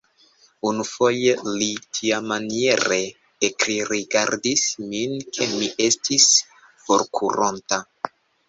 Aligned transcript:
Unufoje 0.67 1.33
li 1.49 1.67
tiamaniere 1.97 2.97
ekrigardis 3.49 4.65
min, 4.95 5.15
ke 5.37 5.51
mi 5.53 5.71
estis 5.91 6.29
forkuronta. 6.89 7.85